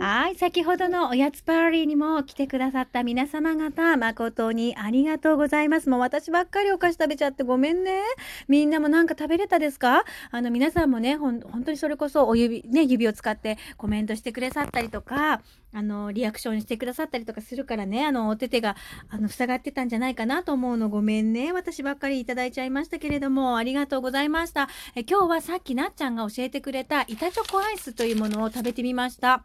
[0.00, 0.36] はい。
[0.36, 5.88] 先ほどのおやつパーリーにも来てくださった皆様方、誠にありがとうございます。
[5.88, 8.00] もう私ばっかりお菓子食べちゃってごめんね。
[8.48, 10.04] みんなもなんか食べれたですか？
[10.30, 15.40] あの、皆さんもね、ほん、本当にそれこそお指、ね、指を使ってコメントしてくださったりとか、
[15.74, 18.76] あの、リアクションしてくださったりとかするからね、あの、お手手が、
[19.08, 21.52] あの、塞がってたんじゃないかなと思うのごめんね。
[21.52, 24.68] 私ばっかりいただいちゃいましたけれども、ありがとうございました。
[24.94, 29.44] え今日はさっきなっちゃんが教えてくれた板チョコアイスというものを食べてみました。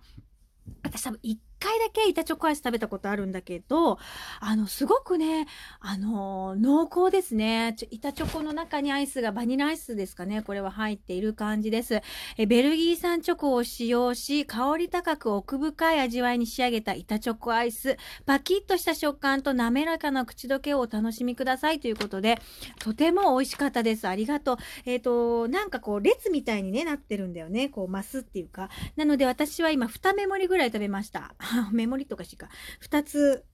[0.83, 3.99] 私多分1回だけ板チョコアイス食べたことあるんだけど、
[4.39, 5.47] あの、すごくね、
[5.79, 7.75] あの、濃厚ですね。
[7.91, 10.41] 板チョコの中にアイスがバニラアイスですかね。
[10.41, 12.01] これは入っている感じです。
[12.37, 17.97] えベルギー産チョコを使用し、香り高く奥深い味わいに仕上げた板チョコアイス。
[18.25, 22.39] パキッとした食感と滑らかな口どけをお楽しみくださいということで、
[22.79, 24.07] とても美味しかったです。
[24.07, 24.57] ありがとう。
[24.85, 27.69] えっ、ー、と、なんかこう、列みたいにね、なってるんだよね。
[27.69, 28.69] こう、マスっていうか。
[28.95, 31.33] なので私は今、2メモリぐらい食べました。
[31.71, 32.49] メモリとかしか、
[32.81, 33.45] 2つ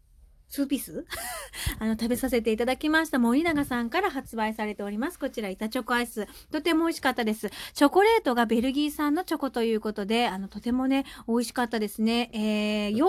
[0.52, 1.06] 2ピース？
[1.80, 3.18] あの、食べさせていただきました。
[3.18, 5.18] 森永さんから発売されております。
[5.18, 6.28] こちら、板チョコアイス。
[6.52, 7.50] とても美味しかったです。
[7.74, 12.30] チョコレートがベルギー産のチョコということで、あの、とてもね、美味しかったですね。
[12.32, 13.04] えー、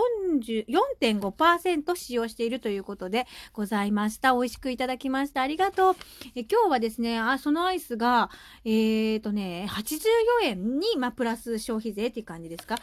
[0.66, 4.33] 4.5%使用しているということでございました。
[4.33, 5.42] 美味しくいただきました。
[5.42, 5.96] ありがとう。
[6.34, 8.30] え今日はですね、あ、そのアイスが、
[8.64, 10.00] えーとね、84
[10.44, 12.77] 円に、まあ、プラス消費税っていう感じですか？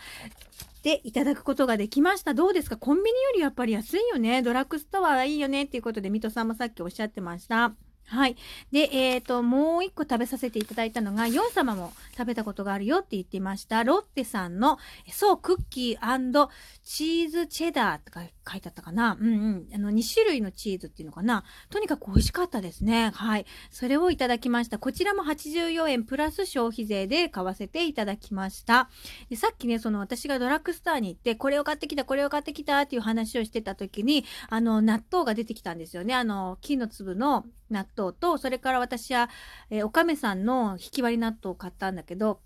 [0.84, 2.34] ていただくことができました。
[2.34, 2.78] どうですか？
[2.78, 4.42] コンビニよりやっぱり安いよね。
[4.42, 7.73] ドラッグストアはいいよねっていうことで、水戸さんもさっきおっしゃってました。
[8.06, 8.36] はい。
[8.72, 13.81] で、えっ、ー、と、もう一個食べさせていただいたのが、ヨン様も食べたことがあるよって言っていました。
[13.86, 14.78] ロッテさんの、
[15.09, 16.50] そう、クッキー
[16.84, 19.17] チーズチェダーとか書いてあったかな？
[19.19, 19.67] うんうん。
[19.73, 21.44] あの、2種類のチーズっていうのかな？
[21.69, 23.11] とにかく美味しかったですね。
[23.13, 23.45] はい。
[23.72, 24.77] それをいただきました。
[24.77, 28.89] こちらも84円プラス消費税で買わせていただきました。
[29.30, 36.13] でさっきね、その私がドラッグストアに行って、これを買ってきた、これを買ってきたっていう話をしてた時に、あの、納豆が出てきたんですよね。
[36.13, 39.29] あの、金の粒の納豆と、それから私は、
[39.69, 42.41] えー、おかめさんの引き割り納豆を買ったんだけど、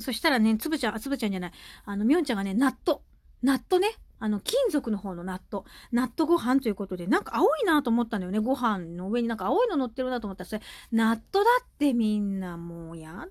[0.00, 1.52] そしたらね、つぶちゃん、あ、つぶちゃんじゃない、
[1.84, 3.00] あの、みょんちゃんがね、納豆、
[3.42, 5.64] 納豆ね、あの、金属の方の納豆。
[5.90, 8.38] 納豆ご飯ということで、なんか青いなと思ったんだよね。
[8.38, 10.62] ご飯の上になんか青いの乗ってるなと思ったら、それ、
[10.92, 13.26] 納豆だってみんなもうやだー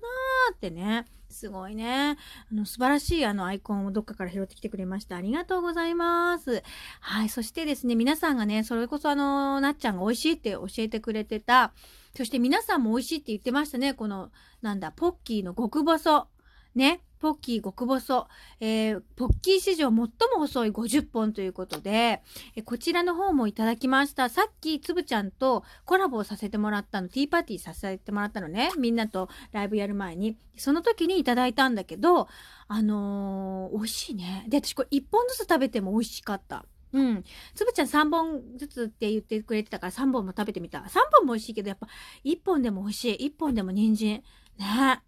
[0.54, 1.06] ってね。
[1.30, 2.18] すごいね。
[2.52, 5.16] あの、素晴らしいあのアイコンをどっかから拾ってきてくれました。
[5.16, 6.62] ありがとうございます。
[7.00, 7.30] はい。
[7.30, 11.72] そしてですね、皆さんがね、それこそあの、なっちゃんが美味しいって教えてくれてた、
[12.14, 13.94] そして皆さんも美味しいって言ってましたね。
[13.94, 14.30] この、
[14.60, 16.28] なんだ、ポッキーの極細。
[16.74, 17.00] ね。
[17.22, 18.26] ポッキー極細、
[18.58, 22.20] えー、ポッキー史上最も細い50本ということで、
[22.56, 24.28] えこちらの方もいただきました。
[24.28, 28.70] さっきつぶちゃんとコラボをさせてもらったの、ティーパーティーさせてもらったのね。
[28.76, 30.36] みんなとライブやる前に。
[30.56, 32.26] その時にいただいたんだけど、
[32.66, 34.44] あのー、美味しいね。
[34.48, 36.66] で、私これ1本ずつ食べても美味しかった。
[36.92, 37.24] うん。
[37.54, 40.80] つぶちゃん3本ずつって言ってくれてたから3本も食べてみた。
[40.80, 40.82] 3
[41.18, 41.86] 本も美味しいけど、やっぱ
[42.24, 43.26] 1本でも美味しい。
[43.28, 44.22] 1本でも人参。
[44.58, 45.02] ね。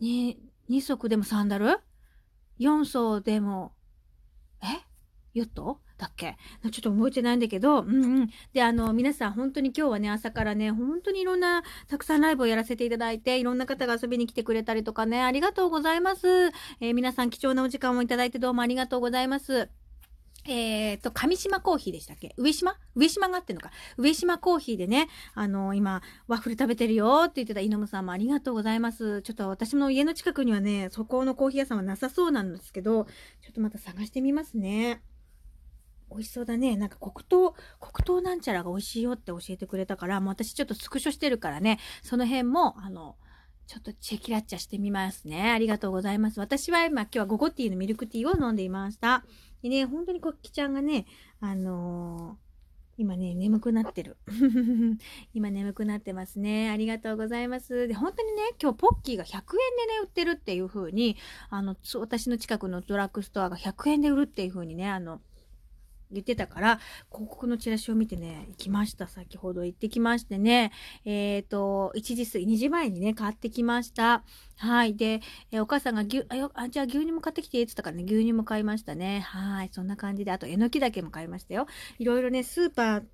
[0.00, 0.36] ね
[0.70, 1.78] 2足でもサンダル
[2.58, 3.72] ?4 層でも、
[4.62, 4.66] え？
[5.34, 5.80] ヨット？
[5.98, 6.36] だっけ？
[6.62, 8.30] ちょっと覚えてないんだけど、うんうん。
[8.52, 16.26] で、あの、皆さん本当に今日はね、朝からね、本当にいろんな、たくさんライブをやらせていただいて、いろんな方が遊びに来てくれたりとかね、ありがとうございます。
[16.80, 19.68] えー、皆さん貴重なお時間をいただいてどうもありがとうございます。
[20.46, 22.34] えっ、ー、と、上島コーヒーでしたっけ？
[22.36, 22.76] 上島？
[22.94, 29.22] 上島があってんのか上島コーヒーでね、あのー、今、ワッフル食べてるよって言ってた井上さんもありがとうございます。
[29.22, 35.02] ちょっと私の家の近くにはね、そこのコーヒー屋さんはなさそうなんですけど、ちょっとまた探してみますね。
[36.10, 36.76] 美味しそうだね。
[36.76, 43.16] なんか黒糖、黒糖なんちゃらが美味しいよって教えてくれたから、もう私ちょっとスクショしてるからね、その辺も、あの、
[43.66, 45.50] ちょっとチェキラッチャしてみますね。
[45.50, 46.38] ありがとうございます。
[46.38, 49.24] 私は今今日はゴゴティーのミルクティーを飲んでいました。
[49.64, 51.06] でね、本当にこっきちゃんがね、
[51.40, 54.18] あのー、今ね、眠くなってる。
[55.32, 56.68] 今眠くなってますね。
[56.68, 57.88] ありがとうございます。
[57.88, 61.16] で、本当にね、今日ポッキーが100円でね、売ってるっていう風に、
[61.48, 65.22] あの、私の近くのドラッグストアが100円で売るっていう風にね、あの、
[66.14, 66.80] 言ってたから、
[67.10, 69.06] 広告のチラシを見てね、行きました。
[69.06, 70.72] 先ほど行ってきましてね。
[71.04, 74.24] えっ、ー、と、1時過ぎ、2時前にね、買ってきました。
[74.56, 74.94] はい。
[74.96, 75.20] で、
[75.50, 79.20] えー、お母さんが牛、あ、あじゃあ牛乳も買ってきて、って言ったからね、牛乳も買いましたね。
[79.20, 79.70] はい。
[79.72, 81.66] そんな感じで、あと、えのきだけも買いましたよ。
[81.98, 83.06] いろいろね、スーパーと、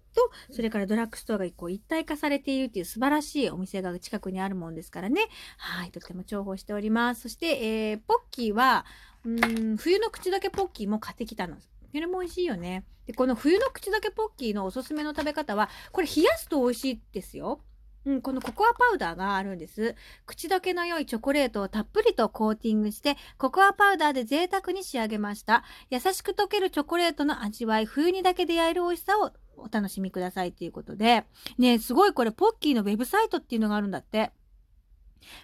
[0.51, 5.23] それからドラッグストアがこう一体化されているっていう素晴らしいお店が近くにあるもんですからね。
[5.57, 5.91] はい。
[5.91, 7.23] とっても重宝しております。
[7.23, 8.85] そして、えー、ポッキーは、
[9.25, 11.57] うん、冬の口だけポッキーも買ってきたの。
[11.93, 12.85] これも美味しいよね。
[13.07, 17.61] で、この冬の口だけポッキーのおすすめの食べ方は、これ冷やすと美味しいですよ。
[18.07, 19.95] うん、このココアパウダーがあるんです。
[20.25, 25.65] 口どけの良いチョコレートをたっぷりとコーティングして、ココアパウダーで贅沢に仕上げました。
[25.91, 31.25] 優しく溶けるチョコレートの味わい、冬にだけ出会える美味しさをお楽しみくださいということで、
[31.59, 34.33] ねすごいこれポッキーのウェブサイトっていうのがあるんだって。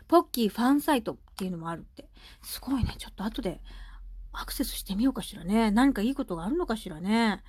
[0.09, 2.09] ポッキーファンサイトっていうのもあるって。
[2.43, 2.95] すごいね。
[2.97, 3.61] ちょっと後で
[4.39, 5.71] アクセスしてみようかしらね。
[5.71, 7.43] 何かいいことがあるのかしらね。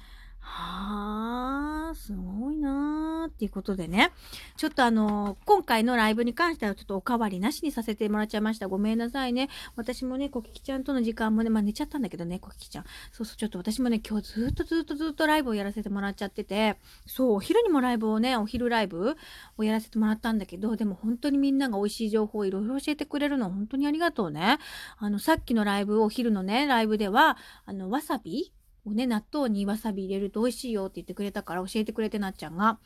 [0.50, 4.12] はあ、すごいなーっていうことでね。
[4.56, 8.68] ちょっとあのー、今回のライブに関してはちょっとおかわりなしにさせてもらっちゃいました。
[8.68, 9.50] ごめんなさいね。
[9.76, 12.86] 私もね、コキキちゃんとの時間もね、まあ寝ちゃったんだけどね、コキキちゃん。
[13.12, 19.16] そうそう、ちょっと私もね、今日ずっとずっとずっとライブをやらせてもらっちゃってて、そう、お昼にもライブをね、お昼ライブ
[19.58, 24.58] をやらせてもらったんだけど、でも本当にみんなが美味しい情報をいろいろ教えてくれるの本当にありがとうね。
[24.98, 28.52] あの、さっきのライブ、お昼のね、ライブでは、あの、わさび
[28.88, 32.80] をね、納豆にわさび入れると美味しいよって言ってくれたから教えてくれてなっちゃんが、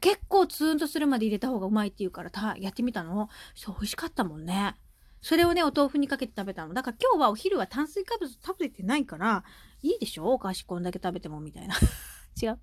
[0.00, 3.28] 結構ツーンとするまで入れた方がうまいって言うからたやってみたの？
[3.54, 4.74] そう、美味しかったもんね。
[5.22, 6.74] それをね、お豆腐にかけて食べたの。
[6.74, 9.44] だから今日はお昼は炭水化物食べてないから、
[9.82, 10.26] いいでしょ？
[10.26, 11.74] お菓子こんだけ食べてもみたいな。
[12.40, 12.58] 違う？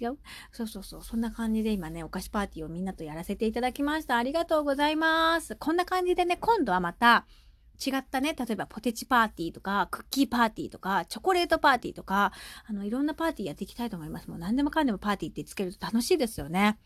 [0.00, 0.18] 違う？
[0.50, 1.02] そうそうそう。
[1.04, 4.16] そんな感じで今ね、お菓子パーティーをみんなとやらせていただきました。
[4.16, 5.54] ありがとうございます。
[5.56, 7.26] こんな感じでね、今度はまた、
[7.84, 12.32] 違ったね、例えばポテチパーティーとか、クッキーパーティーとか、チョコレートパーティーとか、
[12.66, 14.28] あの、いろんなパーティーやっていきたいと思います。
[14.28, 16.78] もう何でもかんでもパーティーってつけると楽しいですよね。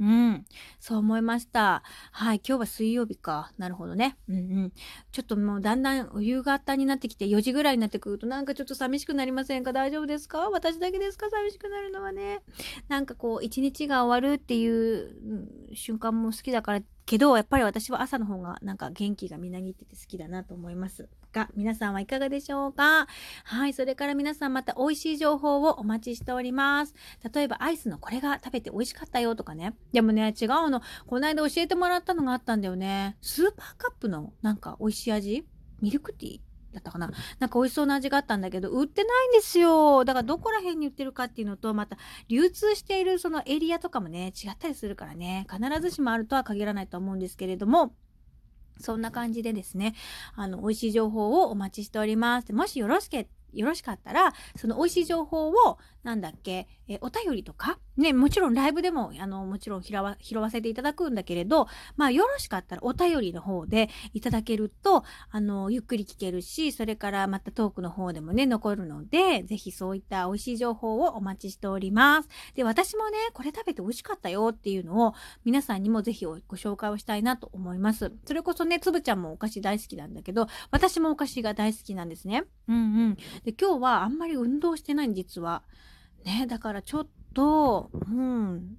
[0.00, 0.44] うん。
[0.80, 1.84] そう思いました。
[2.10, 2.40] はい。
[2.44, 3.52] 今日は水曜日か。
[3.58, 4.16] なるほどね。
[4.28, 4.72] うんうん。
[5.12, 9.72] ちょっともうだんだん夕方になってきて4時ぐらいになってくるとなんかちょっと寂しくなりませんか？
[9.72, 10.50] 大丈夫ですか？
[10.50, 11.30] 私だけですか？
[11.30, 12.40] 寂しくなるのはね。
[12.88, 23.06] なんかこう一日が終わるっていう瞬間も好きだからけど、やっぱり私は朝の方がなんか元気がみなぎってて好きだなと思いますが、皆さんはいかがでしょうか？
[23.44, 26.94] はい、それから皆さんまた美味しい情報をお待ちしております。
[27.32, 29.74] 例えばアイスのこれが食べて美味しかったよとかね。
[29.92, 30.80] でもね、違うの。
[31.06, 33.16] この間教えてもらったのがあったんだよね。
[33.20, 35.46] スーパーカップのなんか美味しい味？
[35.80, 36.40] ミルクティー？
[36.74, 40.04] だったかななんか美味しそうな味があったんだけど、売ってないんですよ。
[40.04, 41.96] だからどこら辺に売ってるかっていうのと、また
[42.28, 47.94] 流通しているそのエリアとかもね、違ったりするからね、必ずしもあるとは限らないと思うんですけれども、
[48.80, 49.94] そんな感じでですね、
[50.34, 52.52] あの、美味しい情報をお待ちしております。
[52.52, 61.66] もしよろしけよろしかったら、その美味しい情報を、なんだっけ、えお便りとか、ね、もちろんライブでも、あの、もちろん拾わ拾わせていただくんだけれど、
[61.96, 72.28] まあ、よろしかったらお便りの方でいただけると、あの、ゆっくり聞けるし、それからまたトークの方でもね、残るので、ぜひそういった美味しい情報をお待ちしております。
[72.54, 75.14] で、私もね、これ食べて美味しかったよっていうのを、
[75.46, 78.12] 皆さんにもぜひご紹介をしたいなと思います。
[78.26, 82.44] それこそね、つぶちゃんもお菓子大好きなんだけど、私もお菓子が大好きなんですね。
[82.68, 82.78] うんう
[83.10, 83.14] ん。
[83.44, 85.62] で、今日はあんまり運動してない実は。
[86.24, 88.76] ね、だからちょっと、うん、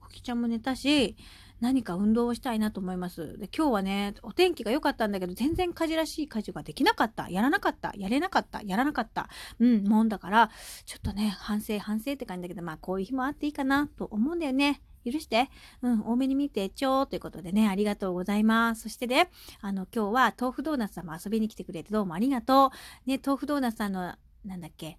[0.00, 1.16] コキちゃんも寝たし、
[1.62, 3.38] 何か運動をしたいなと思います。
[3.38, 7.30] で今日はね、お天気が良かったんだけど、全然家事らしい家事ができなかった。
[7.30, 7.92] やらなかった。
[7.96, 8.62] やれなかった。
[8.62, 9.28] やらなかった。
[9.60, 10.50] うん、もんだから、
[10.84, 14.82] ちょっとね、反省、反省って感じだけど、まあ、こういう日もあっていいかなと思うんだよね。
[15.04, 15.50] 許して。
[15.82, 18.82] うん、多めに見てちょーということでね、ありがとうございます。
[18.82, 19.30] そしてね、
[19.60, 22.72] あの、今日は豆腐ドーナツさんも遊びに来てくれてどうもありがと
[23.06, 23.08] う。
[23.08, 24.98] ね、豆腐ドーナツさんの、なんだっけ、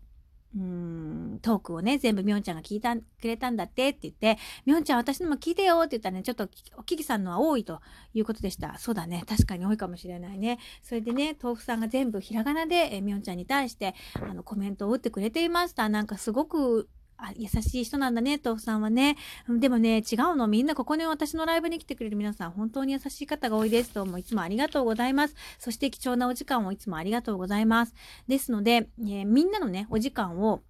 [0.55, 0.61] うー
[1.35, 6.47] ん、トークをね、全部みょんちゃんが聞いた、くれたんだってって言って、みょんちゃん私のも聞いてよって言ったらね、ちょっと
[6.77, 7.81] おききさんのは多いと
[8.13, 8.77] いうことでした。
[8.77, 9.23] そうだね。
[9.27, 10.59] 確かに多いかもしれないね。
[10.83, 15.89] それでね、豆腐さんが全部ひらがなで、みょんちゃんに対して、あの、コメントを打ってくれていました。
[15.89, 19.17] なんかすごくあ、優しい人なんだね、豆腐さんはね。
[19.48, 20.48] でもね、違うの。
[20.48, 23.93] みんなここに私のライブに来てくれる皆さん、本当に優しい方が多いです。
[23.93, 25.36] どうもいつもありがとうございます。
[25.60, 27.93] そして貴重なお時間をいつもありがとうございます。
[28.27, 30.62] ですので、えー、みんなのね、お時間を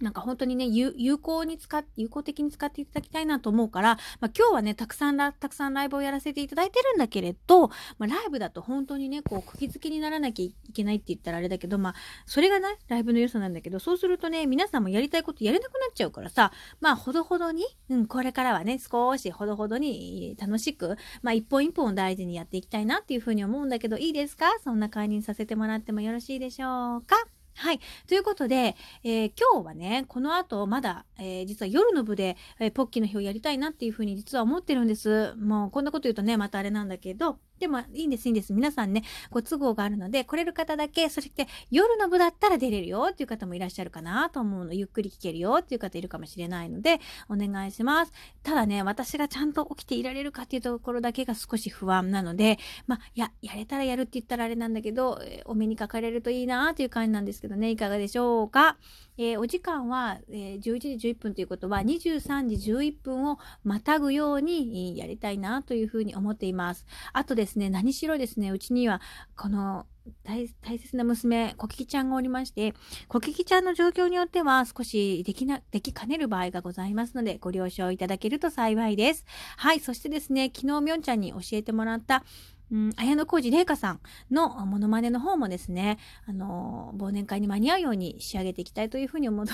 [0.00, 11.94] なんか本当にね、有効に使っ、有効的に使っていただきたいなと思うから、まあ今日はね、たくさんたくさんライブをやらせていただいてるんだけれど、まあライブだと本当にね、こう、釘付けにならなきゃいけないって言ったらあれだけど、まあ、
[12.26, 24.46] それがね、ライブの良さなんだけど、そうするとね、皆さんもやりたいことやれなくなっちゃうからさ、まあ、ほどほどに、うん、これからはね、少しほどほどに楽しく、まあ、一本一本を大事にやっていきたいなっていうふうに思うんだけど、いいですか？
[24.62, 27.16] そんな会にさせてもらってもよろしいでしょうか？
[27.58, 27.80] はい。
[28.06, 35.34] ということで、えー、今日はね、この後まだ、えー、実は夜の部で、えー、ポッキーの日をやりたいなっていうふうに実は思ってるんです。
[35.36, 38.52] もうこんなこと言うとね、またあれなんだけど、でもいいんです、いいんです。
[38.52, 44.74] 皆さんね、ご都合があるので、来れる方だけ、そして夜の部だったら出れるよっていう方もいらっしゃるかなと思うの。
[44.74, 48.12] ゆっくり聞けるよっていう方いるかもしれないので、お願いします。
[48.42, 58.76] ただね、私がちゃんと起きていられるかっていうところだけが少し不安なので、まあ、や、やれたらやるって言ったらあれなんだけど、お目にかかれるといいなっていう感じなんですけどね、いかがでしょうか？
[59.18, 66.86] えー、お時間は、えー、11時11分ということは23時11分をまたぐようにやりたいなというふうに思っています。
[67.12, 69.00] あとですね、何しろですね、うちには
[69.36, 69.86] この
[70.22, 72.74] 大切な娘、コキキちゃんがおりまして、
[73.08, 79.24] コキキちゃんの状況によっては少しできな、できかねる場合がございますので、ご了承いただけると幸いです。
[79.56, 82.24] はい、そしてですね、昨日みょんちゃんに教えてもらった、
[82.70, 89.52] うん、綾小路玲香さんのモノマネの方もですね、あの、忘年会に間に合うように仕上げていきたいというふうに思って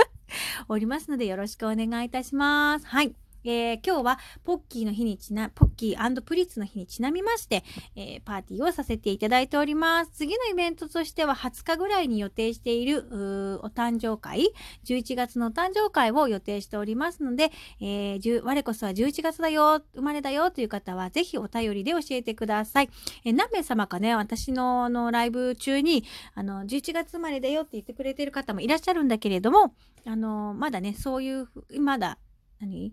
[0.68, 2.86] おりますので、よろしくお願いいたします。
[2.86, 3.14] はい。
[3.44, 7.64] えー、今日はポッキーの日にちな、ポッキープリッツの日にちなみまして、
[7.94, 10.10] えー、パーティーをさせていただいております。
[10.12, 14.48] 次のイベントとしては20日ぐらいに予定している、お誕生会、
[14.84, 22.90] 11月のお誕生会を予定しておりますので、えー、我こそは11月だよ、生まれだよという方はぜひお便りで教えてください。
[23.24, 26.04] えー、何名様かね、私のあのライブ中に、
[26.34, 32.18] あの、11月生まれだよって言ってくれてる方もいらっしゃるんだけれども、あの、まだね、そういう、まだ、
[32.60, 32.92] 何？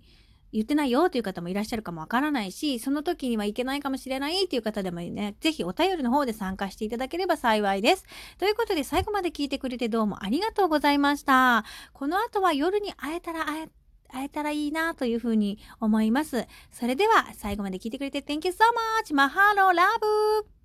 [0.55, 8.05] 言ってないよという方もいらっしゃるかもわからないし、その時にはいけないかもしれないという方でもね、ぜひお便りの方で参加していただければ幸いです。
[8.37, 11.65] ということで最後まで聞いてくれてどうもありがとうございました。
[11.91, 13.69] この後は夜に会えたら会え
[14.07, 16.47] 会えたらいいなというふうに思います。
[16.71, 18.59] それでは最後まで聞いてくれて Thank you so
[19.03, 19.13] much!
[19.13, 20.64] マハローラブ